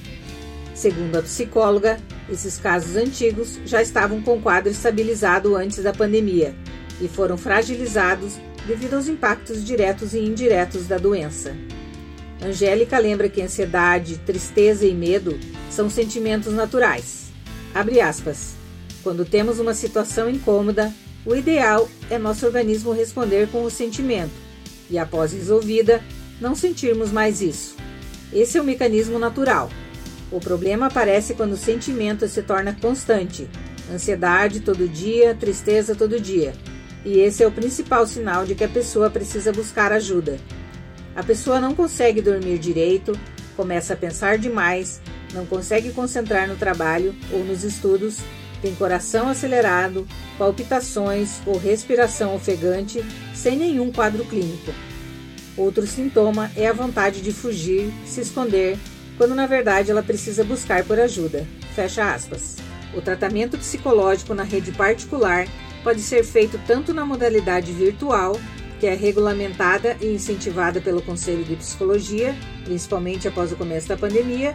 Segundo 0.77 1.17
a 1.17 1.23
psicóloga, 1.23 1.99
esses 2.31 2.57
casos 2.59 2.95
antigos 2.95 3.59
já 3.67 3.83
estavam 3.83 4.23
com 4.23 4.41
quadro 4.41 4.71
estabilizado 4.71 5.57
antes 5.57 5.83
da 5.83 5.93
pandemia 5.93 6.55
e 7.01 7.09
foram 7.09 7.37
fragilizados 7.37 8.35
devido 8.65 8.95
aos 8.95 9.09
impactos 9.09 9.65
diretos 9.65 10.15
e 10.15 10.21
indiretos 10.21 10.87
da 10.87 10.99
doença. 10.99 11.53
Angélica 12.41 12.99
lembra 12.99 13.29
que 13.29 13.43
ansiedade, 13.43 14.19
tristeza 14.19 14.87
e 14.87 14.95
medo 14.95 15.39
são 15.71 15.91
sentimentos 15.91 16.53
naturais. 16.53 17.27
Abre 17.75 18.01
aspas. 18.01 18.55
Quando 19.03 19.25
temos 19.25 19.59
uma 19.59 19.75
situação 19.75 20.29
incômoda, 20.29 20.93
o 21.27 21.35
ideal 21.35 21.89
é 22.09 22.19
nosso 22.19 22.47
organismo 22.47 22.93
responder 22.93 23.49
com 23.49 23.65
o 23.65 23.71
sentimento 23.71 24.33
e, 24.89 24.99
após 24.99 25.33
resolvida, 25.33 26.03
não 26.41 26.55
sentirmos 26.55 27.11
mais 27.11 27.43
isso. 27.43 27.77
Esse 28.33 28.59
é 28.59 28.61
o 28.61 28.65
mecanismo 28.65 29.19
natural. 29.19 29.71
O 30.31 30.39
problema 30.39 30.87
aparece 30.87 31.35
quando 31.35 31.53
o 31.53 31.57
sentimento 31.57 32.29
se 32.29 32.43
torna 32.43 32.77
constante. 32.81 33.49
Ansiedade 33.93 34.61
todo 34.61 34.89
dia, 34.89 35.35
tristeza 35.35 35.95
todo 35.95 36.21
dia. 36.21 36.53
E 37.05 37.19
esse 37.19 37.43
é 37.43 37.47
o 37.47 37.53
principal 37.53 38.07
sinal 38.07 38.45
de 38.45 38.55
que 38.55 38.65
a 38.65 38.69
pessoa 38.69 39.09
precisa 39.09 39.53
buscar 39.53 39.93
ajuda. 39.93 40.39
A 41.15 41.23
pessoa 41.23 41.61
não 41.61 41.75
consegue 41.75 42.23
dormir 42.23 42.59
direito, 42.59 43.19
começa 43.57 43.95
a 43.95 43.97
pensar 43.97 44.39
demais, 44.39 45.01
não 45.35 45.45
consegue 45.45 45.93
concentrar 45.93 46.49
no 46.49 46.57
trabalho 46.57 47.15
ou 47.33 47.45
nos 47.45 47.65
estudos, 47.65 48.19
tem 48.63 48.75
coração 48.75 49.29
acelerado, 49.29 50.07
palpitações 50.37 51.41
ou 51.47 51.59
respiração 51.59 52.35
ofegante 52.35 53.05
sem 53.35 53.57
nenhum 53.57 53.93
quadro 53.93 54.25
clínico. 54.25 54.73
Outro 55.57 55.87
sintoma 55.87 56.51
é 56.57 56.69
a 56.69 56.73
vontade 56.73 57.21
de 57.21 57.33
fugir, 57.33 57.93
se 58.07 58.21
esconder, 58.21 58.79
quando 59.17 59.35
na 59.35 59.47
verdade 59.47 59.91
ela 59.91 60.03
precisa 60.03 60.45
buscar 60.45 60.85
por 60.85 60.99
ajuda. 61.01 61.45
Fecha 61.75 62.15
aspas. 62.15 62.57
O 62.95 63.03
tratamento 63.03 63.59
psicológico 63.59 64.35
na 64.35 64.45
rede 64.45 64.73
particular 64.73 65.47
pode 65.83 66.01
ser 66.01 66.25
feito 66.25 66.61
tanto 66.67 66.95
na 66.95 67.05
modalidade 67.05 67.73
virtual, 67.73 68.39
que 68.79 68.87
é 68.87 68.95
regulamentada 68.95 69.97
e 70.01 70.07
incentivada 70.07 70.81
pelo 70.81 71.03
Conselho 71.03 71.45
de 71.45 71.57
Psicologia, 71.57 72.35
principalmente 72.65 73.27
após 73.27 73.53
o 73.53 73.57
começo 73.57 73.89
da 73.89 73.97
pandemia, 73.97 74.55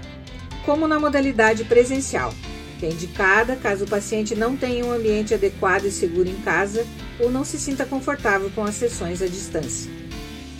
como 0.65 0.87
na 0.87 0.99
modalidade 0.99 1.65
presencial, 1.65 2.33
que 2.79 2.85
é 2.85 2.89
indicada 2.89 3.55
caso 3.55 3.83
o 3.85 3.89
paciente 3.89 4.35
não 4.35 4.55
tenha 4.55 4.85
um 4.85 4.91
ambiente 4.91 5.33
adequado 5.33 5.85
e 5.85 5.91
seguro 5.91 6.29
em 6.29 6.35
casa 6.41 6.85
ou 7.19 7.29
não 7.29 7.43
se 7.43 7.59
sinta 7.59 7.85
confortável 7.85 8.49
com 8.55 8.63
as 8.63 8.75
sessões 8.75 9.21
à 9.21 9.27
distância. 9.27 9.91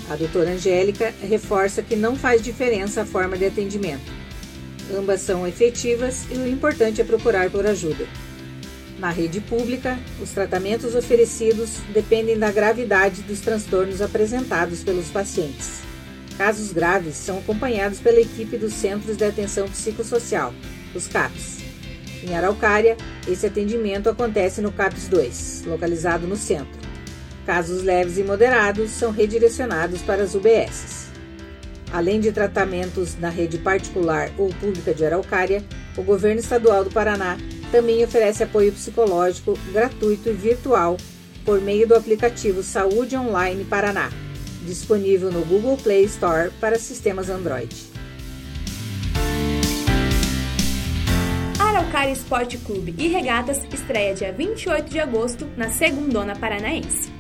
A 0.10 0.16
doutora 0.16 0.52
Angélica 0.52 1.14
reforça 1.22 1.82
que 1.82 1.96
não 1.96 2.16
faz 2.16 2.42
diferença 2.42 3.02
a 3.02 3.06
forma 3.06 3.38
de 3.38 3.46
atendimento. 3.46 4.12
Ambas 4.94 5.22
são 5.22 5.48
efetivas 5.48 6.26
e 6.30 6.36
o 6.36 6.48
importante 6.48 7.00
é 7.00 7.04
procurar 7.06 7.50
por 7.50 7.66
ajuda. 7.66 8.06
Na 9.04 9.10
rede 9.10 9.42
pública, 9.42 10.00
os 10.22 10.30
tratamentos 10.30 10.96
oferecidos 10.96 11.72
dependem 11.94 12.40
da 12.40 12.50
gravidade 12.54 13.22
dos 13.24 13.42
transtornos 13.42 14.02
apresentados 14.02 14.82
pelos 14.82 15.10
pacientes. 15.10 15.82
Casos 16.38 16.72
graves 16.72 17.18
são 17.18 17.40
acompanhados 17.40 18.00
pela 18.00 18.22
equipe 18.22 18.56
dos 18.56 18.72
Centros 18.72 19.18
de 19.18 19.26
Atenção 19.26 19.68
Psicossocial, 19.68 20.54
os 20.96 21.10
CAPs. 21.10 21.58
Em 22.24 22.34
Araucária, 22.34 22.96
esse 23.28 23.46
atendimento 23.46 24.10
acontece 24.10 24.62
no 24.62 24.72
CAPS 24.72 25.10
2, 25.10 25.64
localizado 25.66 26.26
no 26.26 26.38
centro. 26.38 26.80
Casos 27.46 27.84
leves 27.84 28.18
e 28.18 28.24
moderados 28.24 28.90
são 28.92 29.12
redirecionados 29.12 30.02
para 30.02 30.24
as 30.24 30.34
UBSs. 30.34 31.10
Além 31.92 32.22
de 32.22 32.32
tratamentos 32.32 33.20
na 33.20 33.28
rede 33.28 33.58
particular 33.58 34.32
ou 34.38 34.48
pública 34.48 34.94
de 34.94 35.06
Araucária, 35.06 35.62
o 35.98 36.04
governo 36.04 36.40
estadual 36.40 36.86
do 36.86 36.90
Paraná 36.90 37.38
também 37.74 38.04
oferece 38.04 38.44
apoio 38.44 38.72
psicológico 38.72 39.58
gratuito 39.72 40.30
e 40.30 40.34
virtual 40.34 40.96
por 41.44 41.60
meio 41.60 41.88
do 41.88 41.96
aplicativo 41.96 42.62
Saúde 42.62 43.18
Online 43.18 43.66
Paraná, 43.66 44.12
disponível 44.64 45.32
no 45.32 45.44
Google 45.44 45.76
Play 45.78 46.04
Store 46.04 46.52
para 46.62 46.78
sistemas 46.78 47.32
Android. 47.32 47.76
Araucária 51.60 52.12
Esporte 52.12 52.60
Clube 52.60 52.94
e 52.96 53.08
Regatas 53.08 53.64
estreia 53.74 54.14
dia 54.14 54.32
28 54.32 54.90
de 54.92 55.00
agosto 55.00 55.50
na 55.58 55.72
Segundona 55.72 56.36
Paranaense. 56.36 57.12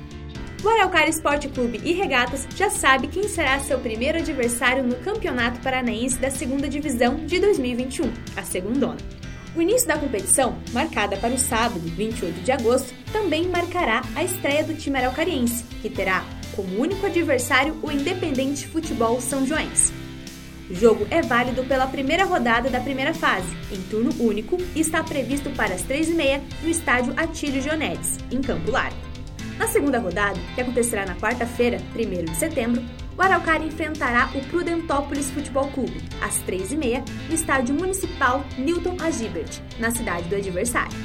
O 0.64 0.70
Araucária 0.70 1.10
Esporte 1.10 1.50
Clube 1.50 1.82
e 1.84 1.94
Regatas 1.94 2.48
já 2.56 2.70
sabe 2.70 3.08
quem 3.08 3.28
será 3.28 3.60
seu 3.60 3.80
primeiro 3.80 4.20
adversário 4.20 4.84
no 4.84 4.96
Campeonato 4.98 5.60
Paranaense 5.62 6.20
da 6.20 6.30
Segunda 6.30 6.70
Divisão 6.70 7.26
de 7.26 7.40
2021, 7.40 8.14
a 8.38 8.44
Segundona. 8.44 9.23
O 9.56 9.62
início 9.62 9.88
da 9.88 10.00
competição, 10.00 10.58
marcada 10.72 11.16
para 11.18 11.34
o 11.34 11.38
sábado, 11.38 11.80
28 11.80 12.42
de 12.42 12.52
agosto, 12.52 12.92
também 13.12 13.48
marcará 13.48 14.02
a 14.16 14.24
estreia 14.24 14.64
do 14.64 14.74
time 14.74 14.98
araucariense, 14.98 15.64
que 15.80 15.92
terá 15.92 16.26
como 16.56 16.82
único 16.82 17.06
adversário 17.06 17.78
o 17.84 17.92
Independente 17.92 18.68
Futebol 18.68 19.22
São 19.22 19.46
Joense. 19.46 19.94
O 20.72 20.74
jogo 20.74 21.06
é 21.12 21.22
válido 21.22 21.64
pela 21.66 21.86
primeira 21.86 22.26
rodada 22.26 22.68
da 22.68 22.80
primeira 22.80 23.14
fase, 23.14 23.56
em 23.72 23.80
turno 23.84 24.12
único, 24.20 24.58
e 24.76 24.80
está 24.80 25.04
previsto 25.04 25.52
para 25.52 25.76
as 25.76 25.84
3h30 25.84 26.42
no 26.64 26.70
estádio 26.70 27.14
Atílio 27.16 27.62
Gionedes, 27.62 28.18
em 28.32 28.42
Campo 28.42 28.72
Largo. 28.72 28.98
Na 29.60 29.68
segunda 29.68 30.00
rodada, 30.00 30.40
que 30.56 30.62
acontecerá 30.62 31.06
na 31.06 31.16
quarta-feira, 31.16 31.78
1 31.96 32.26
de 32.26 32.36
setembro, 32.38 32.82
o 33.18 33.22
Araucária 33.22 33.66
enfrentará 33.66 34.30
o 34.36 34.42
Prudentópolis 34.48 35.30
Futebol 35.30 35.68
Clube, 35.72 36.02
às 36.22 36.40
3h30, 36.44 37.04
no 37.30 37.36
estádio 37.36 37.76
municipal 37.76 38.44
Newton 38.58 38.98
Agibert, 39.02 39.62
na 39.80 39.92
cidade 39.92 40.28
do 40.28 40.36
adversário. 40.36 40.98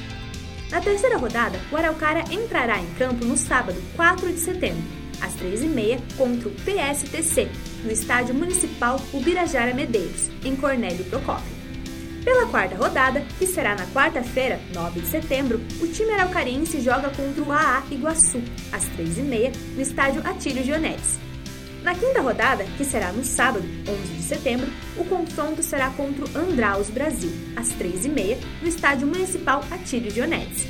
Na 0.71 0.81
terceira 0.81 1.17
rodada, 1.17 1.59
o 1.73 1.77
Araucária 1.77 2.25
entrará 2.31 2.79
em 2.79 2.95
campo 2.95 3.25
no 3.25 3.37
sábado, 3.37 3.81
4 3.97 4.33
de 4.33 4.41
setembro, 4.41 4.83
às 5.21 5.35
3h30, 5.35 6.01
contra 6.17 6.49
o 6.49 6.53
PSTC, 6.53 7.49
no 7.85 7.91
estádio 7.91 8.35
municipal 8.35 9.01
Ubirajara 9.13 9.75
Medeiros, 9.75 10.31
em 10.45 10.55
Cornélio 10.57 11.05
Procópio. 11.07 11.59
Pela 12.25 12.47
quarta 12.47 12.77
rodada, 12.77 13.25
que 13.39 13.47
será 13.47 13.75
na 13.75 13.87
quarta-feira, 13.87 14.61
9 14.75 15.01
de 15.01 15.07
setembro, 15.07 15.61
o 15.81 15.87
time 15.87 16.13
araucariense 16.13 16.81
joga 16.81 17.11
contra 17.11 17.43
o 17.43 17.53
AA 17.53 17.83
Iguaçu, 17.91 18.43
às 18.71 18.85
3h30, 18.85 19.55
no 19.75 19.81
estádio 19.81 20.27
Atílio 20.27 20.63
Gionetes. 20.63 21.28
Na 21.83 21.95
quinta 21.95 22.21
rodada, 22.21 22.65
que 22.77 22.85
será 22.85 23.13
no 23.13 23.25
sábado, 23.25 23.65
11 23.89 24.15
de 24.15 24.23
setembro, 24.23 24.69
o 24.97 25.05
confronto 25.05 25.63
será 25.63 25.91
contra 25.91 26.25
o 26.25 26.39
Andraus 26.39 26.91
Brasil, 26.91 27.31
às 27.57 27.69
3h30, 27.69 28.39
no 28.61 28.69
estádio 28.69 29.07
municipal 29.07 29.65
Atílio 29.71 30.11
Gionetes. 30.11 30.67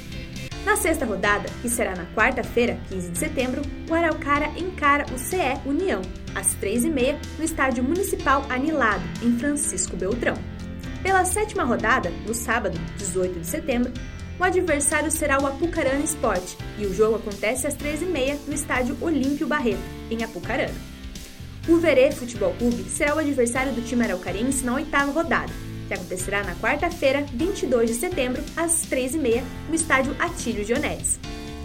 Na 0.64 0.76
sexta 0.76 1.06
rodada, 1.06 1.48
que 1.62 1.68
será 1.68 1.96
na 1.96 2.04
quarta-feira, 2.14 2.78
15 2.90 3.10
de 3.10 3.18
setembro, 3.18 3.62
o 3.88 3.94
Araucária 3.94 4.52
encara 4.58 5.06
o 5.14 5.18
CE 5.18 5.58
União, 5.64 6.02
às 6.34 6.54
3h30, 6.56 7.16
no 7.38 7.44
estádio 7.44 7.82
municipal 7.82 8.44
Anilado, 8.50 9.02
em 9.22 9.38
Francisco 9.38 9.96
Beltrão. 9.96 10.34
Pela 11.02 11.24
sétima 11.24 11.64
rodada, 11.64 12.10
no 12.26 12.34
sábado, 12.34 12.78
18 12.98 13.40
de 13.40 13.46
setembro, 13.46 13.92
o 14.38 14.44
adversário 14.44 15.10
será 15.10 15.40
o 15.40 15.46
Apucarana 15.46 16.04
Esporte 16.04 16.56
e 16.78 16.86
o 16.86 16.94
jogo 16.94 17.16
acontece 17.16 17.66
às 17.66 17.74
13h30 17.74 18.38
no 18.46 18.54
estádio 18.54 18.96
Olímpio 19.00 19.46
Barreto, 19.46 19.80
em 20.10 20.22
Apucarana. 20.22 20.97
O 21.68 21.76
Verê 21.76 22.10
Futebol 22.10 22.54
Clube 22.54 22.84
será 22.84 23.14
o 23.14 23.18
adversário 23.18 23.74
do 23.74 23.82
time 23.82 24.02
araucarense 24.02 24.64
na 24.64 24.72
oitava 24.72 25.12
rodada, 25.12 25.52
que 25.86 25.92
acontecerá 25.92 26.42
na 26.42 26.54
quarta-feira, 26.54 27.26
22 27.34 27.90
de 27.90 27.96
setembro, 27.96 28.42
às 28.56 28.86
13h30, 28.86 29.42
no 29.68 29.74
estádio 29.74 30.16
Atílio 30.18 30.64
Dionedes. 30.64 31.20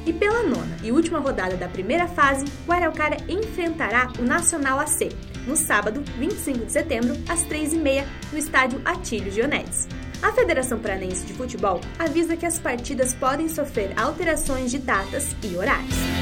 E 0.06 0.12
pela 0.12 0.44
nona 0.44 0.76
e 0.84 0.92
última 0.92 1.20
rodada 1.20 1.56
da 1.56 1.70
primeira 1.70 2.06
fase, 2.06 2.44
o 2.68 2.72
Araucária 2.74 3.18
enfrentará 3.30 4.12
o 4.20 4.24
Nacional 4.24 4.78
AC, 4.78 5.08
no 5.48 5.56
sábado, 5.56 6.04
25 6.20 6.66
de 6.66 6.72
setembro, 6.74 7.16
às 7.30 7.46
3h30, 7.46 8.04
no 8.34 8.38
estádio 8.38 8.82
Atílio 8.84 9.32
Dionedes. 9.32 9.88
A 10.22 10.34
Federação 10.34 10.80
Paranense 10.80 11.26
de 11.26 11.34
Futebol 11.34 11.80
avisa 11.98 12.36
que 12.36 12.46
as 12.46 12.60
partidas 12.60 13.14
podem 13.14 13.48
sofrer 13.48 13.98
alterações 13.98 14.70
de 14.70 14.80
datas 14.80 15.34
e 15.42 15.56
horários. 15.56 16.13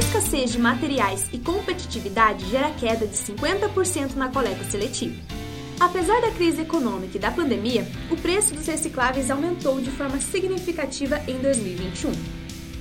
Escassez 0.00 0.52
de 0.52 0.58
materiais 0.58 1.28
e 1.30 1.38
competitividade 1.38 2.48
gera 2.48 2.70
queda 2.70 3.06
de 3.06 3.14
50% 3.14 4.14
na 4.14 4.30
coleta 4.30 4.64
seletiva. 4.64 5.14
Apesar 5.78 6.22
da 6.22 6.30
crise 6.30 6.62
econômica 6.62 7.18
e 7.18 7.20
da 7.20 7.30
pandemia, 7.30 7.86
o 8.10 8.16
preço 8.16 8.54
dos 8.54 8.66
recicláveis 8.66 9.30
aumentou 9.30 9.78
de 9.78 9.90
forma 9.90 10.18
significativa 10.18 11.20
em 11.28 11.36
2021. 11.38 12.12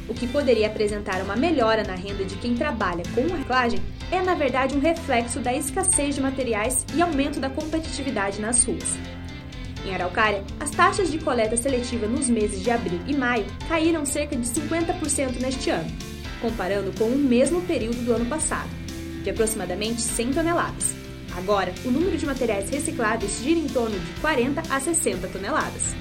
O 0.08 0.14
que 0.14 0.28
poderia 0.28 0.68
apresentar 0.68 1.22
uma 1.22 1.36
melhora 1.36 1.84
na 1.84 1.94
renda 1.94 2.24
de 2.24 2.38
quem 2.38 2.56
trabalha 2.56 3.04
com 3.14 3.22
reciclagem 3.24 3.82
é, 4.10 4.22
na 4.22 4.34
verdade, 4.34 4.78
um 4.78 4.80
reflexo 4.80 5.42
da 5.42 5.54
escassez 5.54 6.16
de 6.16 6.22
materiais 6.22 6.86
e 6.96 7.02
aumento 7.02 7.38
da 7.38 7.50
competitividade 7.50 8.40
nas 8.40 8.64
ruas. 8.64 8.98
Em 9.86 9.94
Araucária, 9.94 10.42
as 10.58 10.72
taxas 10.72 11.12
de 11.12 11.20
coleta 11.20 11.58
seletiva 11.58 12.08
nos 12.08 12.30
meses 12.30 12.64
de 12.64 12.72
abril 12.72 13.02
e 13.06 13.14
maio 13.14 13.46
caíram 13.68 14.06
cerca 14.06 14.38
de 14.38 14.48
50% 14.48 15.42
neste 15.42 15.70
ano, 15.70 15.90
comparando 16.42 16.92
com 16.98 17.06
o 17.06 17.18
mesmo 17.18 17.62
período 17.62 18.04
do 18.04 18.14
ano 18.14 18.26
passado, 18.26 18.70
de 19.24 19.30
aproximadamente 19.30 20.02
100 20.02 20.34
toneladas. 20.34 20.94
Agora, 21.36 21.74
o 21.86 21.92
número 21.92 22.18
de 22.18 22.26
materiais 22.26 22.70
recicláveis 22.70 23.42
gira 23.42 23.60
em 23.60 23.68
torno 23.68 23.98
de 24.00 24.22
40 24.22 24.62
a 24.70 24.80
60 24.80 25.28
toneladas. 25.28 25.96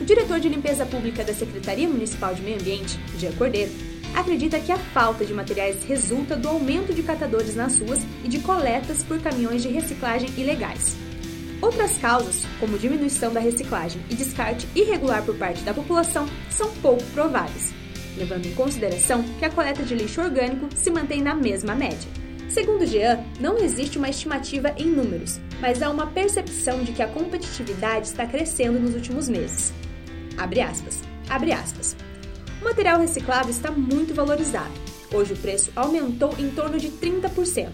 O 0.00 0.04
diretor 0.04 0.40
de 0.40 0.48
limpeza 0.48 0.84
pública 0.84 1.24
da 1.24 1.32
Secretaria 1.32 1.88
Municipal 1.88 2.34
de 2.34 2.42
Meio 2.42 2.60
Ambiente, 2.60 2.98
Jean 3.18 3.32
Cordeiro, 3.32 3.72
acredita 4.14 4.60
que 4.60 4.72
a 4.72 4.76
falta 4.76 5.24
de 5.24 5.34
materiais 5.34 5.84
resulta 5.84 6.36
do 6.36 6.48
aumento 6.48 6.92
de 6.92 7.02
catadores 7.02 7.54
nas 7.54 7.78
ruas 7.78 8.00
e 8.22 8.28
de 8.28 8.38
coletas 8.40 9.02
por 9.02 9.20
caminhões 9.20 9.62
de 9.62 9.68
reciclagem 9.68 10.28
ilegais. 10.36 10.96
Outras 11.60 11.96
causas, 11.98 12.44
como 12.60 12.78
diminuição 12.78 13.32
da 13.32 13.40
reciclagem 13.40 14.02
e 14.10 14.14
descarte 14.14 14.68
irregular 14.74 15.22
por 15.24 15.36
parte 15.36 15.62
da 15.62 15.72
população, 15.72 16.28
são 16.50 16.70
pouco 16.82 17.02
prováveis, 17.14 17.72
levando 18.16 18.46
em 18.46 18.54
consideração 18.54 19.22
que 19.38 19.44
a 19.44 19.50
coleta 19.50 19.82
de 19.82 19.94
lixo 19.94 20.20
orgânico 20.20 20.68
se 20.74 20.90
mantém 20.90 21.22
na 21.22 21.34
mesma 21.34 21.74
média. 21.74 22.08
Segundo 22.48 22.86
Jean, 22.86 23.24
não 23.40 23.58
existe 23.58 23.98
uma 23.98 24.08
estimativa 24.08 24.72
em 24.78 24.86
números, 24.86 25.40
mas 25.60 25.82
há 25.82 25.90
uma 25.90 26.06
percepção 26.06 26.84
de 26.84 26.92
que 26.92 27.02
a 27.02 27.08
competitividade 27.08 28.06
está 28.06 28.26
crescendo 28.26 28.78
nos 28.78 28.94
últimos 28.94 29.28
meses. 29.28 29.72
Abre 30.36 30.60
aspas. 30.60 31.00
Abre 31.28 31.52
aspas. 31.52 31.96
O 32.60 32.64
material 32.64 33.00
reciclável 33.00 33.50
está 33.50 33.70
muito 33.70 34.14
valorizado. 34.14 34.72
Hoje 35.12 35.32
o 35.32 35.36
preço 35.36 35.72
aumentou 35.74 36.34
em 36.38 36.50
torno 36.50 36.78
de 36.78 36.90
30%. 36.90 37.68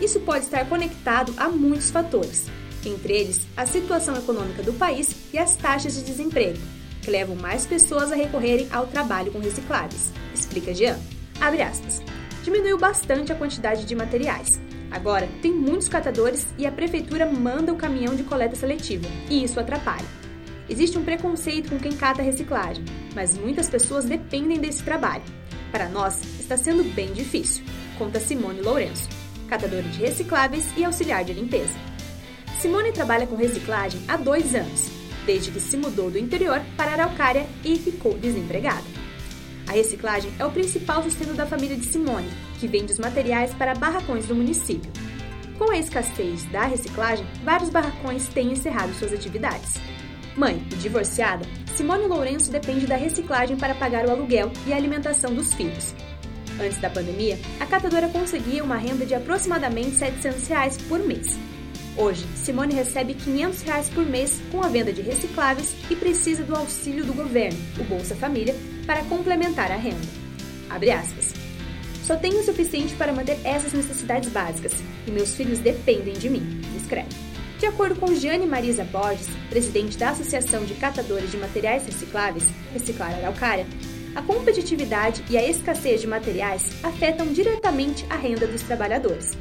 Isso 0.00 0.20
pode 0.20 0.44
estar 0.44 0.68
conectado 0.68 1.32
a 1.36 1.48
muitos 1.48 1.90
fatores, 1.90 2.46
entre 2.84 3.14
eles 3.14 3.40
a 3.56 3.66
situação 3.66 4.16
econômica 4.16 4.62
do 4.62 4.72
país 4.72 5.14
e 5.32 5.38
as 5.38 5.56
taxas 5.56 5.94
de 5.94 6.02
desemprego, 6.02 6.58
que 7.04 7.10
levam 7.10 7.36
mais 7.36 7.66
pessoas 7.66 8.10
a 8.10 8.16
recorrerem 8.16 8.66
ao 8.72 8.86
trabalho 8.86 9.30
com 9.30 9.38
recicláveis, 9.38 10.12
explica 10.34 10.72
Jean. 10.74 10.98
Abre 11.40 11.62
aspas. 11.62 12.02
Diminuiu 12.42 12.78
bastante 12.78 13.32
a 13.32 13.34
quantidade 13.34 13.84
de 13.84 13.94
materiais. 13.94 14.48
Agora, 14.90 15.28
tem 15.42 15.52
muitos 15.52 15.88
catadores 15.88 16.46
e 16.56 16.66
a 16.66 16.72
prefeitura 16.72 17.26
manda 17.26 17.72
o 17.72 17.76
caminhão 17.76 18.14
de 18.14 18.22
coleta 18.22 18.54
seletiva, 18.54 19.08
e 19.28 19.42
isso 19.42 19.58
atrapalha. 19.58 20.06
Existe 20.68 20.96
um 20.96 21.04
preconceito 21.04 21.68
com 21.68 21.78
quem 21.78 21.92
cata 21.92 22.22
reciclagem, 22.22 22.84
mas 23.14 23.36
muitas 23.36 23.68
pessoas 23.68 24.04
dependem 24.04 24.58
desse 24.58 24.82
trabalho. 24.82 25.24
Para 25.70 25.88
nós, 25.88 26.22
está 26.38 26.56
sendo 26.56 26.84
bem 26.94 27.12
difícil, 27.12 27.64
conta 27.98 28.20
Simone 28.20 28.60
Lourenço, 28.60 29.08
catadora 29.48 29.82
de 29.82 29.98
recicláveis 29.98 30.64
e 30.76 30.84
auxiliar 30.84 31.24
de 31.24 31.32
limpeza. 31.32 31.74
Simone 32.60 32.92
trabalha 32.92 33.26
com 33.26 33.36
reciclagem 33.36 34.00
há 34.08 34.16
dois 34.16 34.54
anos, 34.54 34.88
desde 35.26 35.50
que 35.50 35.60
se 35.60 35.76
mudou 35.76 36.10
do 36.10 36.18
interior 36.18 36.60
para 36.76 36.92
Araucária 36.92 37.46
e 37.64 37.76
ficou 37.76 38.16
desempregada. 38.16 38.84
A 39.66 39.72
reciclagem 39.72 40.30
é 40.38 40.44
o 40.44 40.50
principal 40.50 41.02
sustento 41.02 41.34
da 41.34 41.46
família 41.46 41.76
de 41.76 41.86
Simone, 41.86 42.28
que 42.60 42.68
vende 42.68 42.92
os 42.92 42.98
materiais 42.98 43.52
para 43.54 43.74
barracões 43.74 44.26
do 44.26 44.34
município. 44.34 44.90
Com 45.58 45.70
a 45.70 45.78
escassez 45.78 46.44
da 46.46 46.64
reciclagem, 46.64 47.26
vários 47.44 47.70
barracões 47.70 48.28
têm 48.28 48.52
encerrado 48.52 48.92
suas 48.94 49.12
atividades. 49.12 49.74
Mãe 50.36 50.60
e 50.72 50.74
divorciada, 50.76 51.46
Simone 51.76 52.06
Lourenço 52.06 52.50
depende 52.50 52.86
da 52.86 52.96
reciclagem 52.96 53.56
para 53.56 53.74
pagar 53.74 54.06
o 54.06 54.10
aluguel 54.10 54.50
e 54.66 54.72
a 54.72 54.76
alimentação 54.76 55.32
dos 55.32 55.54
filhos. 55.54 55.94
Antes 56.60 56.80
da 56.80 56.90
pandemia, 56.90 57.38
a 57.58 57.66
catadora 57.66 58.08
conseguia 58.08 58.62
uma 58.62 58.76
renda 58.76 59.06
de 59.06 59.14
aproximadamente 59.14 59.92
700 59.92 60.46
reais 60.46 60.76
por 60.88 60.98
mês. 61.00 61.38
Hoje, 61.96 62.26
Simone 62.34 62.74
recebe 62.74 63.14
500 63.14 63.62
reais 63.62 63.88
por 63.88 64.04
mês 64.04 64.40
com 64.50 64.62
a 64.62 64.68
venda 64.68 64.92
de 64.92 65.00
recicláveis 65.00 65.76
e 65.88 65.94
precisa 65.94 66.42
do 66.42 66.56
auxílio 66.56 67.04
do 67.04 67.14
governo, 67.14 67.58
o 67.78 67.84
Bolsa 67.84 68.16
Família, 68.16 68.54
para 68.84 69.04
complementar 69.04 69.70
a 69.70 69.76
renda. 69.76 70.06
Abre 70.68 70.90
aspas. 70.90 71.32
Só 72.02 72.16
tenho 72.16 72.40
o 72.40 72.42
suficiente 72.42 72.94
para 72.96 73.12
manter 73.12 73.38
essas 73.44 73.72
necessidades 73.72 74.28
básicas 74.28 74.72
e 75.06 75.10
meus 75.10 75.34
filhos 75.36 75.60
dependem 75.60 76.14
de 76.14 76.28
mim, 76.28 76.60
escreve. 76.76 77.08
De 77.60 77.66
acordo 77.66 77.94
com 77.94 78.12
Giane 78.12 78.44
Marisa 78.44 78.84
Borges, 78.84 79.28
presidente 79.48 79.96
da 79.96 80.10
Associação 80.10 80.64
de 80.64 80.74
Catadores 80.74 81.30
de 81.30 81.36
Materiais 81.36 81.86
Recicláveis, 81.86 82.44
Reciclar 82.72 83.14
Araucária, 83.14 83.66
a 84.16 84.20
competitividade 84.20 85.24
e 85.30 85.38
a 85.38 85.48
escassez 85.48 86.00
de 86.00 86.08
materiais 86.08 86.72
afetam 86.82 87.32
diretamente 87.32 88.04
a 88.10 88.16
renda 88.16 88.46
dos 88.46 88.62
trabalhadores. 88.62 89.32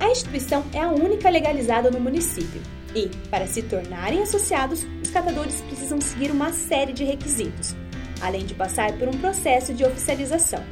A 0.00 0.08
instituição 0.08 0.64
é 0.72 0.80
a 0.80 0.88
única 0.88 1.28
legalizada 1.28 1.90
no 1.90 2.00
município 2.00 2.62
e, 2.94 3.08
para 3.28 3.46
se 3.46 3.60
tornarem 3.60 4.22
associados, 4.22 4.86
os 5.02 5.10
catadores 5.10 5.60
precisam 5.60 6.00
seguir 6.00 6.30
uma 6.30 6.54
série 6.54 6.94
de 6.94 7.04
requisitos, 7.04 7.76
além 8.22 8.46
de 8.46 8.54
passar 8.54 8.92
por 8.94 9.08
um 9.08 9.18
processo 9.18 9.74
de 9.74 9.84
oficialização. 9.84 10.64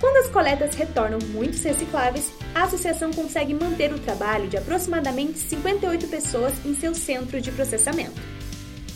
Quando 0.00 0.16
as 0.24 0.32
coletas 0.32 0.74
retornam 0.74 1.18
muitos 1.28 1.62
recicláveis, 1.62 2.32
a 2.54 2.64
associação 2.64 3.12
consegue 3.12 3.52
manter 3.52 3.92
o 3.92 3.98
trabalho 3.98 4.48
de 4.48 4.56
aproximadamente 4.56 5.38
58 5.38 6.08
pessoas 6.08 6.54
em 6.64 6.74
seu 6.74 6.94
centro 6.94 7.42
de 7.42 7.52
processamento. 7.52 8.20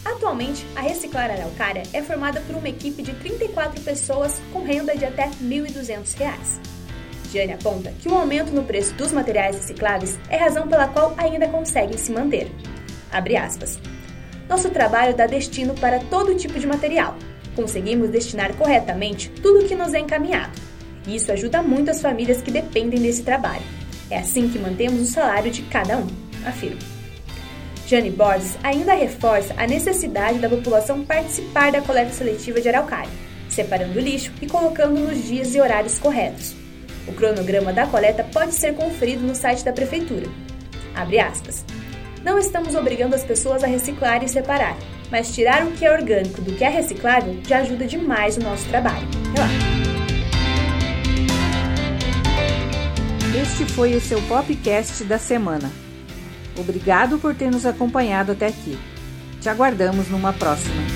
Atualmente, 0.07 0.65
a 0.75 0.81
Reciclar 0.81 1.31
Araucária 1.31 1.83
é 1.93 2.03
formada 2.03 2.41
por 2.41 2.57
uma 2.57 2.69
equipe 2.69 3.03
de 3.03 3.13
34 3.13 3.81
pessoas 3.83 4.41
com 4.53 4.65
renda 4.65 4.97
de 4.97 5.05
até 5.05 5.27
R$ 5.27 5.33
1.200. 5.43 6.76
Jane 7.33 7.53
aponta 7.53 7.93
que 8.01 8.09
o 8.09 8.15
aumento 8.15 8.53
no 8.53 8.65
preço 8.65 8.95
dos 8.95 9.13
materiais 9.13 9.57
recicláveis 9.57 10.19
é 10.29 10.37
razão 10.37 10.67
pela 10.69 10.89
qual 10.89 11.15
ainda 11.17 11.49
conseguem 11.49 11.99
se 11.99 12.13
manter. 12.13 12.51
Abre 13.13 13.37
aspas. 13.37 13.79
Nosso 14.49 14.71
trabalho 14.71 15.17
dá 15.17 15.27
destino 15.27 15.75
para 15.75 15.99
todo 15.99 16.37
tipo 16.37 16.59
de 16.59 16.67
material. 16.67 17.17
Conseguimos 17.55 18.11
destinar 18.11 18.55
corretamente 18.55 19.31
tudo 19.43 19.61
o 19.61 19.69
que 19.69 19.75
nos 19.75 19.95
é 19.95 19.99
encaminhado. 19.99 20.53
E 21.07 21.17
isso 21.17 21.33
ajuda 21.33 21.63
muito 21.63 21.91
as 21.91 22.01
famílias 22.01 22.43
que 22.43 22.51
dependem 22.51 23.01
desse 23.01 23.23
trabalho. 23.23 23.63
É 24.11 24.19
assim 24.19 24.49
que 24.49 24.59
mantemos 24.59 25.01
o 25.01 25.13
salário 25.13 25.51
de 25.51 25.63
cada 25.63 25.97
um, 25.97 26.07
afirma. 26.45 26.79
Jane 27.87 28.11
Borges 28.11 28.59
ainda 28.63 28.95
reforça 28.95 29.55
a 29.57 29.67
necessidade 29.67 30.39
da 30.39 30.49
população 30.49 31.05
participar 31.05 31.71
da 31.71 31.81
coleta 31.81 32.13
seletiva 32.13 32.61
de 32.61 32.69
araucária, 32.69 33.11
separando 33.49 33.99
o 33.99 34.03
lixo 34.03 34.33
e 34.43 34.47
colocando 34.47 34.99
nos 34.99 35.25
dias 35.25 35.55
e 35.55 35.61
horários 35.61 35.99
corretos. 35.99 36.66
O 37.07 37.13
cronograma 37.13 37.73
da 37.73 37.87
coleta 37.87 38.25
pode 38.25 38.53
ser 38.53 38.75
conferido 38.75 39.27
no 39.27 39.35
site 39.35 39.65
da 39.65 39.73
prefeitura. 39.73 40.27
Abre 40.95 41.21
aspas. 41.21 41.65
Não 42.23 42.39
estamos 42.39 42.75
obrigando 42.75 43.15
as 43.15 43.25
pessoas 43.25 43.63
a 43.63 43.67
reciclar 43.67 44.25
e 44.25 44.29
separar, 44.29 44.77
mas 45.11 45.33
tirar 45.33 45.65
o 45.65 45.71
que 45.73 45.85
é 45.85 45.93
orgânico 45.93 46.41
do 46.41 46.53
que 46.53 46.65
é 46.65 46.69
reciclável 46.69 47.39
já 47.47 47.59
ajuda 47.59 47.87
demais 47.87 48.37
o 48.37 48.41
nosso 48.41 48.67
trabalho. 48.69 49.07
Relaxa. 49.35 49.77
Este 53.41 53.65
foi 53.67 53.95
o 53.95 54.01
seu 54.01 54.21
podcast 54.23 55.05
da 55.05 55.19
semana. 55.19 55.71
Obrigado 56.59 57.19
por 57.19 57.35
ter 57.35 57.51
nos 57.51 57.67
acompanhado 57.67 58.33
até 58.33 58.47
aqui. 58.47 58.79
Te 59.41 59.49
aguardamos 59.49 60.09
numa 60.09 60.33
próxima. 60.33 60.96